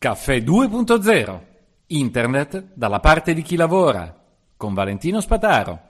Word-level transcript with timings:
Caffè 0.00 0.36
2.0. 0.36 1.40
Internet 1.88 2.66
dalla 2.74 3.00
parte 3.00 3.34
di 3.34 3.42
chi 3.42 3.56
lavora. 3.56 4.14
Con 4.56 4.72
Valentino 4.72 5.20
Spataro. 5.20 5.86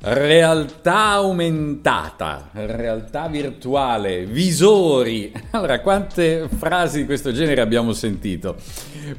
Realtà 0.00 1.08
aumentata, 1.14 2.50
realtà 2.52 3.26
virtuale, 3.26 4.24
visori. 4.24 5.32
Allora, 5.50 5.80
quante 5.80 6.48
frasi 6.48 7.00
di 7.00 7.04
questo 7.04 7.32
genere 7.32 7.60
abbiamo 7.60 7.92
sentito? 7.92 8.56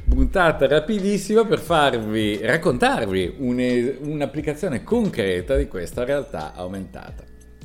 Puntata 0.08 0.66
rapidissima 0.66 1.44
per 1.44 1.58
farvi 1.60 2.38
raccontarvi 2.42 3.34
un- 3.38 3.94
un'applicazione 4.00 4.82
concreta 4.82 5.54
di 5.54 5.68
questa 5.68 6.04
realtà 6.04 6.54
aumentata. 6.54 7.24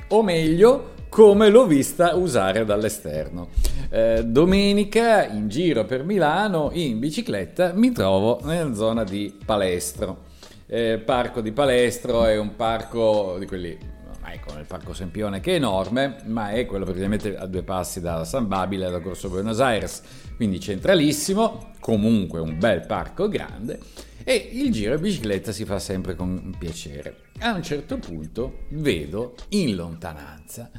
O 0.10 0.22
meglio, 0.22 0.94
come 1.10 1.50
l'ho 1.50 1.66
vista 1.66 2.14
usare 2.14 2.64
dall'esterno. 2.64 3.50
Eh, 3.90 4.24
domenica 4.24 5.26
in 5.26 5.48
giro 5.48 5.84
per 5.86 6.04
Milano 6.04 6.70
in 6.74 7.00
bicicletta 7.00 7.74
mi 7.74 7.92
trovo 7.92 8.40
nella 8.44 8.76
zona 8.76 9.04
di 9.04 9.36
Palestro. 9.44 10.26
Eh, 10.68 11.02
parco 11.04 11.42
di 11.42 11.52
Palestro 11.52 12.26
è 12.26 12.38
un 12.38 12.56
parco 12.56 13.38
di 13.40 13.48
quelli, 13.48 13.76
è 14.24 14.40
come 14.46 14.60
il 14.60 14.68
parco 14.68 14.94
Sempione 14.94 15.40
che 15.40 15.54
è 15.54 15.56
enorme, 15.56 16.18
ma 16.26 16.52
è 16.52 16.68
quello 16.68 16.86
praticamente 16.86 17.36
a 17.36 17.48
due 17.48 17.64
passi 17.64 18.00
da 18.00 18.24
San 18.26 18.48
Babile, 18.48 18.92
da 18.92 19.00
Corso 19.00 19.30
Buenos 19.30 19.60
Aires, 19.60 20.04
quindi 20.36 20.60
centralissimo, 20.60 21.72
comunque 21.80 22.40
un 22.40 22.60
bel 22.60 22.86
parco 22.86 23.28
grande 23.28 23.80
e 24.26 24.50
il 24.54 24.72
giro 24.72 24.96
in 24.96 25.02
bicicletta 25.02 25.54
si 25.54 25.64
fa 25.64 25.80
sempre 25.80 26.16
con 26.16 26.54
piacere. 26.58 27.28
A 27.40 27.54
un 27.54 27.64
certo 27.64 27.98
punto 27.98 28.66
vedo 28.72 29.36
in 29.50 29.76
lontananza 29.76 30.70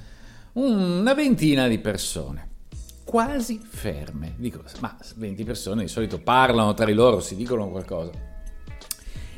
una 0.55 1.15
ventina 1.15 1.69
di 1.69 1.79
persone 1.79 2.49
quasi 3.05 3.61
ferme. 3.63 4.35
Dico, 4.37 4.63
ma 4.81 4.95
20 5.15 5.45
persone 5.45 5.83
di 5.83 5.89
solito 5.89 6.19
parlano 6.19 6.75
tra 6.75 6.85
di 6.85 6.93
loro, 6.93 7.21
si 7.21 7.37
dicono 7.37 7.71
qualcosa 7.71 8.11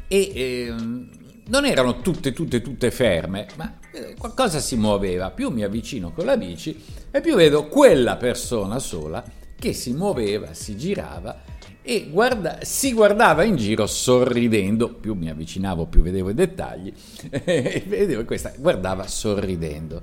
e 0.09 0.33
ehm, 0.35 1.11
non 1.49 1.67
erano 1.67 2.01
tutte, 2.01 2.33
tutte, 2.33 2.63
tutte 2.63 2.91
ferme, 2.91 3.47
ma 3.57 3.79
eh, 3.93 4.15
qualcosa 4.19 4.59
si 4.59 4.77
muoveva. 4.77 5.31
Più 5.31 5.51
mi 5.51 5.63
avvicino 5.63 6.13
con 6.13 6.25
la 6.25 6.37
bici 6.37 6.83
e 7.11 7.21
più 7.21 7.37
vedo 7.37 7.67
quella 7.67 8.17
persona 8.17 8.79
sola 8.79 9.23
che 9.59 9.73
si 9.75 9.93
muoveva, 9.93 10.55
si 10.55 10.77
girava 10.77 11.43
e 11.91 12.11
guarda, 12.11 12.59
si 12.65 12.93
guardava 12.93 13.45
in 13.45 13.57
giro 13.57 13.87
sorridendo. 13.87 14.91
Più 14.91 15.15
mi 15.15 15.31
avvicinavo, 15.31 15.87
più 15.87 16.03
vedevo 16.03 16.29
i 16.29 16.35
dettagli 16.35 16.93
e 17.33 17.83
vedevo 17.87 18.27
questa 18.27 18.53
guardava 18.59 19.07
sorridendo. 19.07 20.03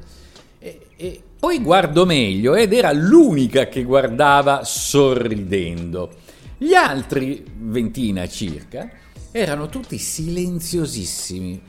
E, 0.57 0.79
e 0.95 1.21
poi 1.37 1.61
guardo 1.61 2.07
meglio 2.07 2.55
ed 2.55 2.73
era 2.73 2.91
l'unica 2.91 3.67
che 3.67 3.83
guardava 3.83 4.63
sorridendo. 4.63 6.11
Gli 6.57 6.73
altri, 6.73 7.45
ventina 7.55 8.27
circa, 8.27 8.89
erano 9.29 9.69
tutti 9.69 9.99
silenziosissimi, 9.99 11.61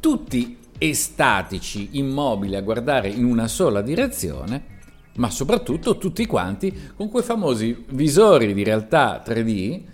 tutti 0.00 0.58
estatici, 0.76 1.88
immobili 1.92 2.56
a 2.56 2.60
guardare 2.60 3.08
in 3.08 3.24
una 3.24 3.48
sola 3.48 3.80
direzione, 3.80 4.71
ma 5.16 5.30
soprattutto 5.30 5.98
tutti 5.98 6.26
quanti 6.26 6.92
con 6.96 7.08
quei 7.10 7.22
famosi 7.22 7.84
visori 7.90 8.54
di 8.54 8.62
realtà 8.62 9.22
3D 9.24 9.90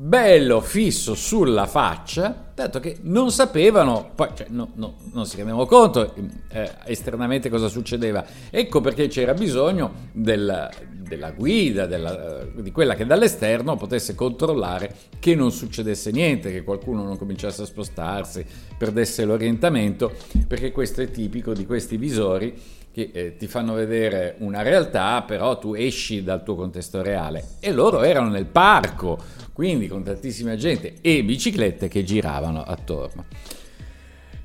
bello 0.00 0.60
fisso 0.60 1.16
sulla 1.16 1.66
faccia, 1.66 2.52
dato 2.54 2.78
che 2.78 2.98
non 3.02 3.32
sapevano, 3.32 4.12
poi 4.14 4.28
cioè, 4.32 4.46
no, 4.50 4.70
no, 4.74 4.94
non 5.12 5.26
si 5.26 5.34
rendevano 5.34 5.66
conto 5.66 6.14
eh, 6.50 6.70
esternamente 6.84 7.48
cosa 7.48 7.66
succedeva. 7.66 8.24
Ecco 8.48 8.80
perché 8.80 9.08
c'era 9.08 9.34
bisogno 9.34 10.08
del, 10.12 10.70
della 10.86 11.32
guida, 11.32 11.86
della, 11.86 12.44
di 12.54 12.70
quella 12.70 12.94
che 12.94 13.06
dall'esterno 13.06 13.74
potesse 13.74 14.14
controllare 14.14 14.94
che 15.18 15.34
non 15.34 15.50
succedesse 15.50 16.12
niente, 16.12 16.52
che 16.52 16.62
qualcuno 16.62 17.02
non 17.02 17.18
cominciasse 17.18 17.62
a 17.62 17.66
spostarsi, 17.66 18.46
perdesse 18.78 19.24
l'orientamento, 19.24 20.12
perché 20.46 20.70
questo 20.70 21.00
è 21.00 21.10
tipico 21.10 21.52
di 21.52 21.66
questi 21.66 21.96
visori 21.96 22.54
che 22.98 23.10
eh, 23.12 23.36
ti 23.36 23.46
fanno 23.46 23.74
vedere 23.74 24.34
una 24.38 24.62
realtà, 24.62 25.22
però 25.22 25.56
tu 25.58 25.74
esci 25.74 26.24
dal 26.24 26.42
tuo 26.42 26.56
contesto 26.56 27.00
reale. 27.00 27.44
E 27.60 27.70
loro 27.70 28.02
erano 28.02 28.28
nel 28.28 28.46
parco, 28.46 29.18
quindi 29.52 29.86
con 29.86 30.02
tantissima 30.02 30.56
gente 30.56 30.96
e 31.00 31.22
biciclette 31.22 31.86
che 31.86 32.02
giravano 32.02 32.62
attorno. 32.62 33.26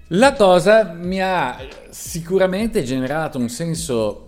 La 0.10 0.34
cosa 0.34 0.94
mi 0.94 1.20
ha 1.20 1.58
sicuramente 1.90 2.84
generato 2.84 3.40
un 3.40 3.50
senso 3.50 4.26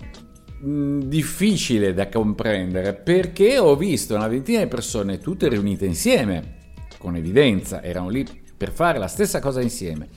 difficile 0.57 1.93
da 1.93 2.09
comprendere 2.09 2.95
perché 2.95 3.59
ho 3.59 3.75
visto 3.75 4.15
una 4.15 4.27
ventina 4.27 4.63
di 4.63 4.67
persone 4.67 5.19
tutte 5.19 5.47
riunite 5.47 5.85
insieme, 5.85 6.53
con 6.97 7.15
evidenza, 7.15 7.83
erano 7.83 8.09
lì 8.09 8.25
per 8.57 8.71
fare 8.71 8.97
la 8.97 9.07
stessa 9.07 9.39
cosa 9.39 9.61
insieme 9.61 10.07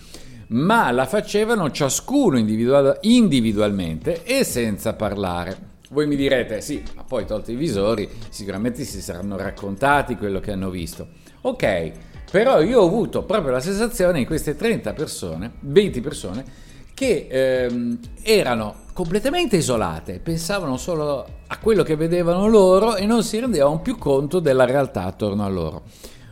ma 0.49 0.91
la 0.91 1.07
facevano 1.07 1.71
ciascuno 1.71 2.39
individual- 2.39 2.99
individualmente 3.03 4.23
e 4.25 4.45
senza 4.45 4.95
parlare. 4.95 5.77
Voi 5.91 6.07
mi 6.07 6.17
direte, 6.17 6.61
sì, 6.61 6.83
ma 6.95 7.03
poi 7.03 7.25
tolti 7.25 7.53
i 7.53 7.57
visori, 7.57 8.09
sicuramente 8.29 8.85
si 8.85 9.01
saranno 9.01 9.37
raccontati 9.37 10.17
quello 10.17 10.39
che 10.41 10.53
hanno 10.53 10.71
visto. 10.71 11.09
Ok, 11.43 11.93
però 12.31 12.61
io 12.61 12.81
ho 12.81 12.87
avuto 12.87 13.23
proprio 13.23 13.53
la 13.53 13.61
sensazione 13.61 14.21
in 14.21 14.27
queste 14.27 14.55
30 14.55 14.93
persone, 14.93 15.53
20 15.61 16.01
persone, 16.01 16.45
che 16.93 17.27
ehm, 17.31 17.99
erano 18.23 18.87
completamente 18.93 19.57
isolate, 19.57 20.19
pensavano 20.19 20.77
solo 20.77 21.27
a 21.47 21.59
quello 21.59 21.83
che 21.83 21.97
vedevano 21.97 22.49
loro 22.49 22.97
e 22.97 23.07
non 23.07 23.23
si 23.23 23.39
rendevano 23.39 23.81
più 23.81 23.97
conto 23.97 24.41
della 24.41 24.65
realtà 24.65 25.05
attorno 25.05 25.45
a 25.45 25.49
loro 25.49 25.85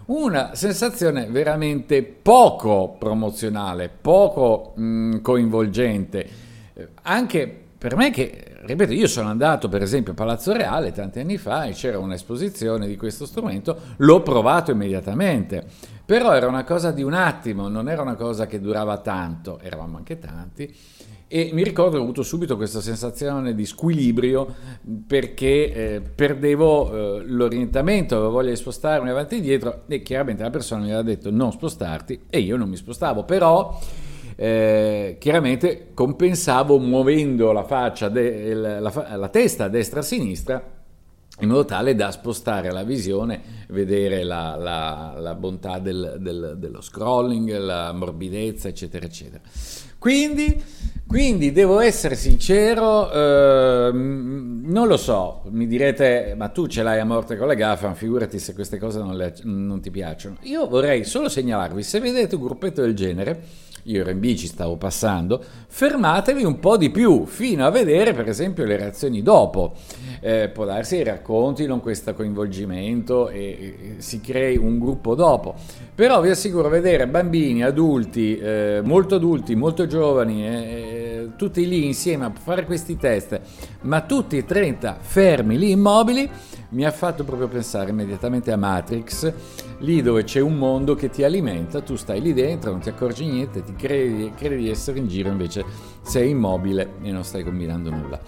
una 0.06 0.55
sensazione 0.55 1.27
veramente 1.27 2.03
poco 2.03 2.97
promozionale, 2.99 3.89
poco 3.89 4.72
mh, 4.77 5.21
coinvolgente, 5.21 6.28
eh, 6.75 6.89
anche 7.03 7.65
per 7.78 7.97
me 7.97 8.11
che, 8.11 8.56
ripeto, 8.62 8.93
io 8.93 9.06
sono 9.06 9.28
andato 9.28 9.69
per 9.69 9.83
esempio 9.83 10.12
a 10.12 10.15
Palazzo 10.15 10.53
Reale 10.53 10.93
tanti 10.93 11.21
anni 11.21 11.39
fa 11.39 11.65
e 11.65 11.72
c'era 11.72 11.99
un'esposizione 11.99 12.87
di 12.87 12.97
questo 12.97 13.27
strumento, 13.27 13.78
l'ho 13.99 14.22
provato 14.22 14.71
immediatamente, 14.71 15.65
però 16.06 16.33
era 16.33 16.47
una 16.47 16.62
cosa 16.62 16.93
di 16.93 17.03
un 17.03 17.15
attimo, 17.15 17.69
non 17.69 17.89
era 17.89 18.00
una 18.00 18.15
cosa 18.15 18.47
che 18.47 18.61
durava 18.61 18.99
tanto, 18.99 19.59
eravamo 19.61 19.97
anche 19.97 20.19
tanti 20.19 20.75
e 21.28 21.50
mi 21.53 21.65
ricordo 21.65 21.99
ho 21.99 22.03
avuto 22.03 22.22
subito 22.22 22.55
questa 22.55 22.81
sensazione 22.81 23.53
di 23.53 23.67
squilibrio 23.67 24.55
perché 25.09 25.72
eh, 25.72 26.00
perdevo 26.00 27.19
eh, 27.19 27.22
l'orientamento, 27.25 28.15
avevo 28.15 28.31
voglia 28.31 28.50
di 28.50 28.56
spostarmi 28.56 29.11
avanti 29.11 29.34
e 29.34 29.39
indietro 29.39 29.83
e 29.89 30.03
chiaramente 30.03 30.45
la 30.45 30.50
persona 30.50 30.83
mi 30.83 30.93
aveva 30.93 31.03
detto 31.03 31.33
non 31.33 31.50
spostarti 31.50 32.27
e 32.31 32.39
io 32.39 32.56
non 32.56 32.69
mi 32.69 32.77
spostavo, 32.77 33.25
però 33.25 33.77
eh, 34.37 35.16
chiaramente 35.19 35.89
compensavo 35.93 36.78
muovendo 36.78 37.51
la 37.51 37.65
faccia, 37.65 38.09
de, 38.09 38.54
la, 38.54 38.78
la, 38.78 39.16
la 39.16 39.28
testa 39.28 39.65
a 39.65 39.69
destra 39.69 39.98
e 39.98 40.03
a 40.03 40.07
sinistra 40.07 40.76
in 41.41 41.48
modo 41.48 41.65
tale 41.66 41.94
da 41.94 42.10
spostare 42.10 42.71
la 42.71 42.83
visione, 42.83 43.65
vedere 43.68 44.22
la, 44.22 44.56
la, 44.56 45.15
la 45.18 45.34
bontà 45.34 45.78
del, 45.78 46.16
del, 46.18 46.54
dello 46.56 46.80
scrolling, 46.80 47.59
la 47.59 47.92
morbidezza, 47.92 48.68
eccetera, 48.68 49.04
eccetera. 49.04 49.42
Quindi, 49.98 50.62
quindi 51.16 51.51
devo 51.51 51.80
essere 51.80 52.15
sincero, 52.15 53.10
eh, 53.10 53.91
non 53.91 54.86
lo 54.86 54.98
so, 54.98 55.45
mi 55.48 55.66
direte, 55.66 56.34
ma 56.36 56.48
tu 56.48 56.66
ce 56.66 56.83
l'hai 56.83 57.01
a 57.01 57.07
morte 57.07 57.39
con 57.39 57.48
le 57.48 57.57
gaffe, 57.57 57.91
figurati 57.95 58.39
se 58.39 58.53
queste 58.53 58.77
cose 58.77 58.98
non, 58.98 59.16
le, 59.16 59.34
non 59.45 59.80
ti 59.80 59.91
piacciono. 59.91 60.36
Io 60.42 60.68
vorrei 60.68 61.04
solo 61.04 61.30
segnalarvi, 61.30 61.83
se 61.83 62.01
vedete 62.01 62.34
un 62.34 62.42
gruppetto 62.42 62.83
del 62.83 62.95
genere, 62.95 63.41
io 63.86 64.01
ero 64.01 64.10
in 64.10 64.18
bici, 64.18 64.47
stavo 64.47 64.77
passando, 64.77 65.42
fermatevi 65.68 66.45
un 66.45 66.59
po' 66.59 66.77
di 66.77 66.91
più 66.91 67.24
fino 67.24 67.65
a 67.65 67.71
vedere 67.71 68.13
per 68.15 68.28
esempio 68.28 68.65
le 68.65 68.77
reazioni 68.77 69.22
dopo. 69.22 69.74
Eh, 70.21 70.51
può 70.53 70.65
darsi 70.65 70.97
che 70.97 71.04
raccontino 71.04 71.78
questo 71.80 72.13
coinvolgimento 72.13 73.28
e, 73.28 73.39
e, 73.39 73.95
si 73.98 74.21
crei 74.21 74.57
un 74.57 74.78
gruppo 74.80 75.15
dopo. 75.15 75.54
Però 75.95 76.21
vi 76.21 76.30
assicuro 76.30 76.68
vedere 76.68 77.07
bambini, 77.07 77.63
adulti, 77.63 78.36
eh, 78.36 78.80
molto 78.83 79.15
adulti, 79.15 79.54
molto 79.54 79.86
giovani, 79.86 80.45
eh, 80.47 81.05
tutti 81.36 81.66
lì 81.66 81.84
insieme 81.84 82.24
a 82.24 82.33
fare 82.33 82.65
questi 82.65 82.97
test, 82.97 83.41
ma 83.83 84.00
tutti 84.00 84.36
e 84.36 84.44
30 84.44 84.98
fermi 85.00 85.59
lì 85.59 85.71
immobili, 85.71 86.28
mi 86.71 86.84
ha 86.84 86.91
fatto 86.91 87.24
proprio 87.24 87.48
pensare 87.48 87.91
immediatamente 87.91 88.50
a 88.50 88.56
Matrix, 88.56 89.33
lì 89.78 90.03
dove 90.03 90.24
c'è 90.24 90.41
un 90.41 90.56
mondo 90.56 90.94
che 90.94 91.10
ti 91.10 91.22
alimenta, 91.22 91.80
tu 91.80 91.97
stai 91.97 92.21
lì 92.21 92.33
dentro, 92.33 92.71
non 92.71 92.80
ti 92.80 92.88
accorgi 92.88 93.27
niente, 93.27 93.62
ti 93.62 93.74
credi, 93.77 94.33
credi 94.34 94.56
di 94.56 94.71
essere 94.71 94.98
in 94.98 95.06
giro, 95.06 95.28
invece 95.28 95.65
sei 96.03 96.30
immobile 96.30 96.94
e 97.03 97.12
non 97.12 97.22
stai 97.22 97.44
combinando 97.44 97.91
nulla. 97.91 98.18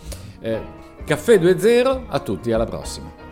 Eh, 0.41 0.61
Caffè 1.05 1.39
2.0, 1.39 2.05
a 2.07 2.21
tutti, 2.21 2.53
alla 2.53 2.67
prossima. 2.67 3.28